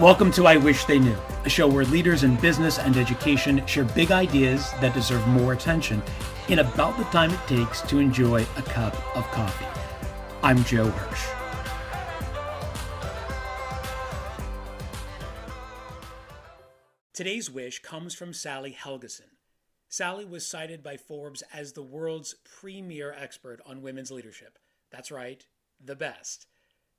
[0.00, 3.82] Welcome to I Wish They Knew, a show where leaders in business and education share
[3.82, 6.00] big ideas that deserve more attention
[6.48, 9.66] in about the time it takes to enjoy a cup of coffee.
[10.40, 11.26] I'm Joe Hirsch.
[17.12, 19.32] Today's wish comes from Sally Helgesen.
[19.88, 24.60] Sally was cited by Forbes as the world's premier expert on women's leadership.
[24.92, 25.44] That's right,
[25.84, 26.46] the best.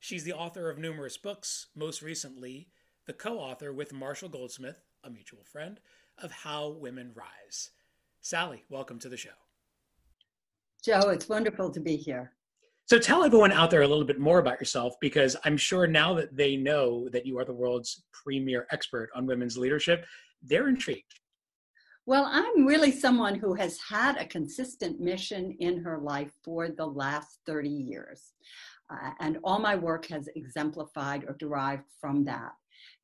[0.01, 2.67] She's the author of numerous books, most recently,
[3.09, 5.79] the co author with Marshall Goldsmith, a mutual friend,
[6.21, 7.71] of How Women Rise.
[8.21, 9.31] Sally, welcome to the show.
[10.85, 12.33] Joe, it's wonderful to be here.
[12.85, 16.13] So tell everyone out there a little bit more about yourself because I'm sure now
[16.13, 20.05] that they know that you are the world's premier expert on women's leadership,
[20.43, 21.19] they're intrigued.
[22.05, 26.85] Well, I'm really someone who has had a consistent mission in her life for the
[26.85, 28.33] last 30 years.
[28.91, 32.51] Uh, and all my work has exemplified or derived from that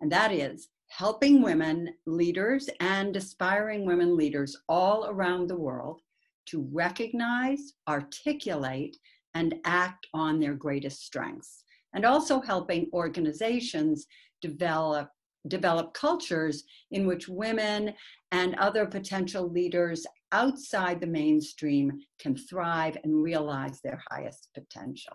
[0.01, 6.01] and that is helping women leaders and aspiring women leaders all around the world
[6.47, 8.95] to recognize, articulate,
[9.33, 14.05] and act on their greatest strengths, and also helping organizations
[14.41, 15.09] develop
[15.47, 17.93] develop cultures in which women
[18.31, 25.13] and other potential leaders outside the mainstream can thrive and realize their highest potential.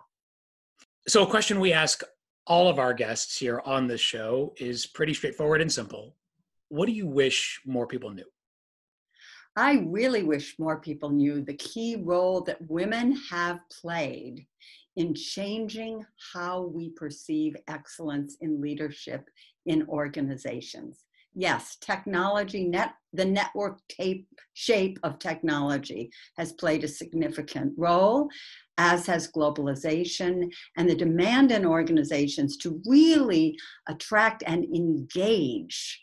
[1.07, 2.01] So, a question we ask
[2.47, 6.15] all of our guests here on this show is pretty straightforward and simple.
[6.69, 8.25] What do you wish more people knew?
[9.55, 14.45] I really wish more people knew the key role that women have played
[14.95, 19.29] in changing how we perceive excellence in leadership
[19.65, 21.05] in organizations.
[21.33, 28.27] Yes, technology, net, the network tape shape of technology has played a significant role,
[28.77, 33.55] as has globalization and the demand in organizations to really
[33.87, 36.01] attract and engage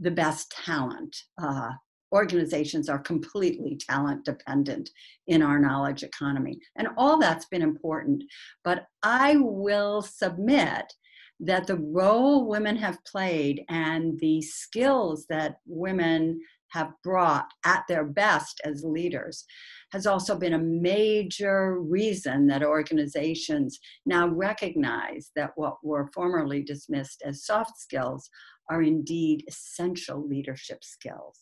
[0.00, 1.16] the best talent.
[1.40, 1.70] Uh,
[2.12, 4.88] organizations are completely talent dependent
[5.26, 6.58] in our knowledge economy.
[6.76, 8.22] And all that's been important.
[8.62, 10.92] But I will submit
[11.40, 16.40] that the role women have played and the skills that women
[16.74, 19.44] have brought at their best as leaders
[19.92, 27.22] has also been a major reason that organizations now recognize that what were formerly dismissed
[27.24, 28.28] as soft skills
[28.70, 31.40] are indeed essential leadership skills.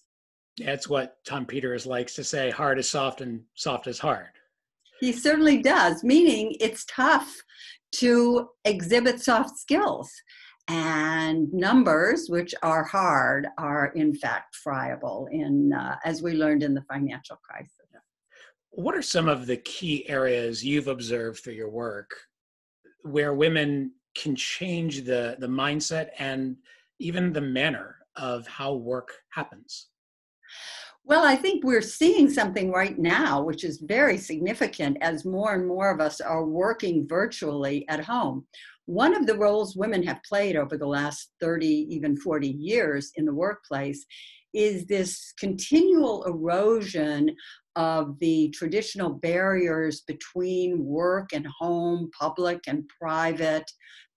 [0.59, 4.29] That's what Tom Peters likes to say hard is soft and soft is hard.
[5.03, 7.43] He certainly does, meaning it's tough
[7.97, 10.09] to exhibit soft skills.
[10.69, 16.73] And numbers, which are hard, are in fact friable, in, uh, as we learned in
[16.73, 17.75] the financial crisis.
[18.71, 22.11] What are some of the key areas you've observed through your work
[23.03, 26.57] where women can change the, the mindset and
[27.01, 29.89] even the manner of how work happens?
[31.05, 35.67] Well, I think we're seeing something right now, which is very significant as more and
[35.67, 38.47] more of us are working virtually at home.
[38.87, 43.25] One of the roles women have played over the last 30, even 40 years in
[43.25, 44.05] the workplace
[44.55, 47.35] is this continual erosion
[47.75, 53.71] of the traditional barriers between work and home, public and private,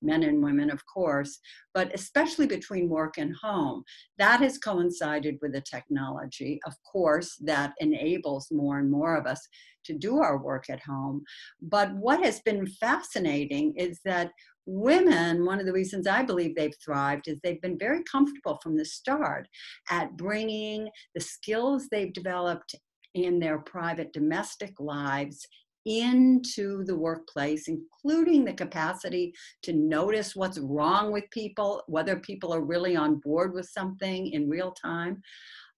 [0.06, 1.40] men and women, of course,
[1.74, 3.84] but especially between work and home.
[4.18, 9.48] That has coincided with the technology, of course, that enables more and more of us
[9.86, 11.24] to do our work at home.
[11.62, 14.32] But what has been fascinating is that
[14.66, 18.78] women, one of the reasons I believe they've thrived is they've been very comfortable from
[18.78, 19.48] the start
[19.90, 22.76] at bringing the skills they've developed
[23.14, 25.48] in their private domestic lives
[25.86, 32.62] into the workplace, including the capacity to notice what's wrong with people, whether people are
[32.62, 35.22] really on board with something in real time,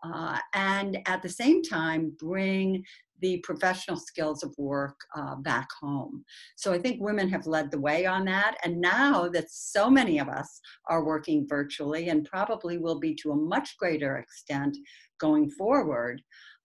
[0.03, 2.84] uh, and at the same time, bring
[3.19, 6.24] the professional skills of work uh, back home.
[6.56, 8.57] So I think women have led the way on that.
[8.63, 13.31] And now that so many of us are working virtually and probably will be to
[13.31, 14.77] a much greater extent
[15.19, 16.21] going forward,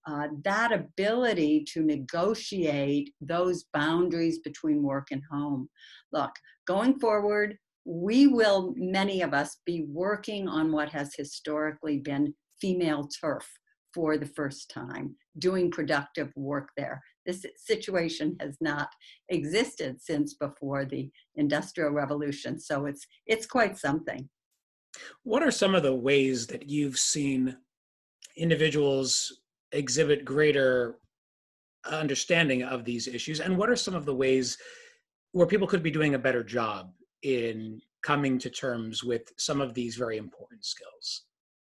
[0.07, 5.69] uh, that ability to negotiate those boundaries between work and home.
[6.13, 6.33] Look,
[6.67, 13.09] going forward, we will, many of us, be working on what has historically been female
[13.21, 13.49] turf
[13.93, 17.03] for the first time, doing productive work there.
[17.27, 18.89] This situation has not
[19.29, 24.29] existed since before the Industrial Revolution, so it's it's quite something.
[25.23, 27.57] What are some of the ways that you've seen
[28.37, 29.42] individuals
[29.73, 30.97] exhibit greater
[31.85, 34.57] understanding of these issues and what are some of the ways
[35.33, 36.93] where people could be doing a better job
[37.23, 41.23] in coming to terms with some of these very important skills?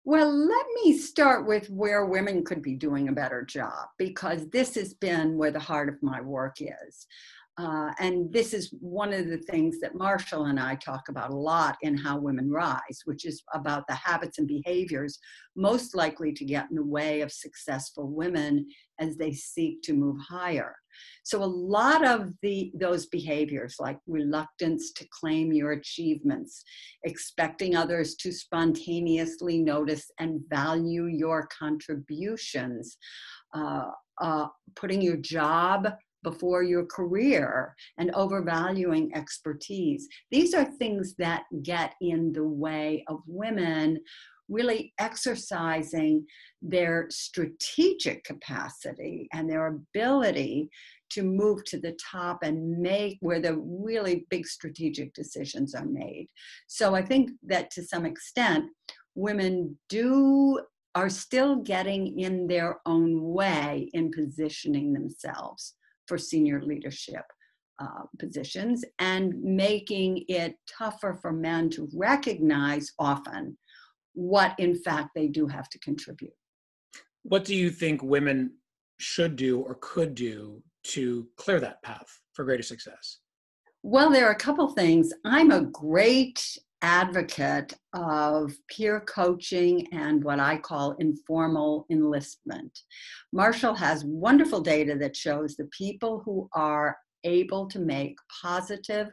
[0.05, 4.75] Well, let me start with where women could be doing a better job because this
[4.77, 7.07] has been where the heart of my work is.
[7.59, 11.37] Uh, and this is one of the things that Marshall and I talk about a
[11.37, 15.19] lot in How Women Rise, which is about the habits and behaviors
[15.57, 18.65] most likely to get in the way of successful women
[19.01, 20.77] as they seek to move higher.
[21.25, 26.63] So a lot of the those behaviors like reluctance to claim your achievements,
[27.05, 32.99] expecting others to spontaneously notice and value your contributions,
[33.55, 33.91] uh,
[34.21, 34.47] uh,
[34.77, 35.89] putting your job
[36.29, 40.07] before your career and overvaluing expertise.
[40.31, 43.99] These are things that get in the way of women
[44.51, 46.27] really exercising
[46.61, 50.69] their strategic capacity and their ability
[51.11, 56.29] to move to the top and make where the really big strategic decisions are made.
[56.67, 58.67] So I think that to some extent,
[59.15, 60.61] women do
[60.95, 65.75] are still getting in their own way in positioning themselves
[66.09, 67.25] for senior leadership
[67.79, 73.57] uh, positions and making it tougher for men to recognize often
[74.15, 76.33] what, in fact, they do have to contribute.
[77.23, 78.55] What do you think women
[78.99, 83.19] should do or could do to clear that path for greater success?
[83.83, 85.13] Well, there are a couple things.
[85.25, 92.79] I'm a great advocate of peer coaching and what I call informal enlistment.
[93.33, 99.09] Marshall has wonderful data that shows the people who are able to make positive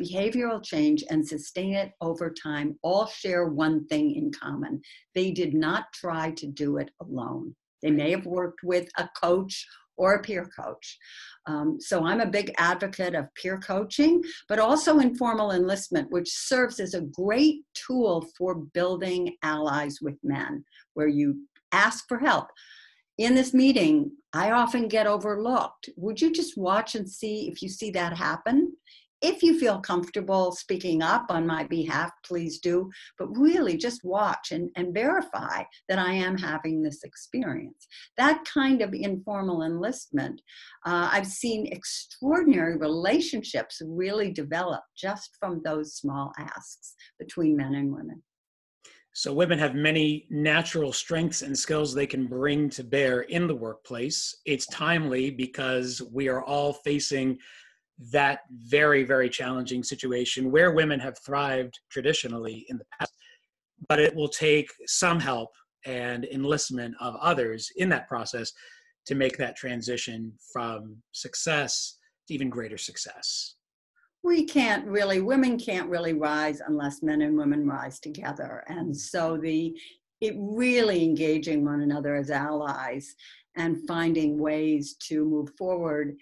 [0.00, 4.80] behavioral change and sustain it over time all share one thing in common.
[5.14, 7.56] They did not try to do it alone.
[7.82, 9.66] They may have worked with a coach
[9.98, 10.98] or a peer coach.
[11.46, 16.80] Um, so I'm a big advocate of peer coaching, but also informal enlistment, which serves
[16.80, 20.64] as a great tool for building allies with men,
[20.94, 22.48] where you ask for help.
[23.18, 25.90] In this meeting, I often get overlooked.
[25.96, 28.74] Would you just watch and see if you see that happen?
[29.20, 32.90] If you feel comfortable speaking up on my behalf, please do.
[33.18, 37.86] But really, just watch and, and verify that I am having this experience.
[38.16, 40.40] That kind of informal enlistment,
[40.86, 47.92] uh, I've seen extraordinary relationships really develop just from those small asks between men and
[47.92, 48.22] women.
[49.14, 53.54] So, women have many natural strengths and skills they can bring to bear in the
[53.54, 54.36] workplace.
[54.46, 57.38] It's timely because we are all facing
[58.12, 63.12] that very, very challenging situation where women have thrived traditionally in the past.
[63.88, 65.50] But it will take some help
[65.84, 68.52] and enlistment of others in that process
[69.06, 73.54] to make that transition from success to even greater success.
[74.22, 78.64] We can't really, women can't really rise unless men and women rise together.
[78.68, 79.76] And so the
[80.20, 83.14] it really engaging one another as allies
[83.56, 86.16] and finding ways to move forward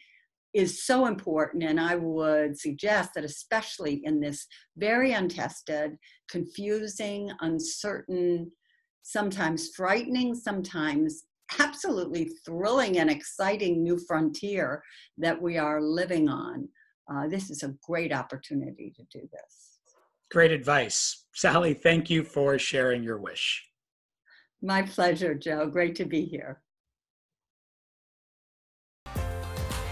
[0.57, 1.63] is so important.
[1.63, 5.97] And I would suggest that, especially in this very untested,
[6.31, 8.51] confusing, uncertain,
[9.03, 11.25] sometimes frightening, sometimes
[11.61, 14.83] absolutely thrilling and exciting new frontier
[15.19, 16.69] that we are living on,
[17.13, 19.81] uh, this is a great opportunity to do this.
[20.31, 21.25] Great advice.
[21.35, 23.65] Sally, thank you for sharing your wish.
[24.63, 25.69] My pleasure, Joe.
[25.69, 26.63] Great to be here.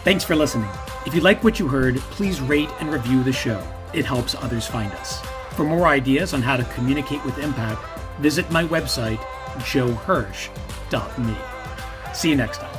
[0.04, 0.68] Thanks for listening.
[1.06, 3.66] If you like what you heard, please rate and review the show.
[3.94, 5.23] It helps others find us.
[5.56, 7.82] For more ideas on how to communicate with impact,
[8.20, 9.16] visit my website,
[9.61, 11.37] joehirsch.me.
[12.12, 12.74] See you next time.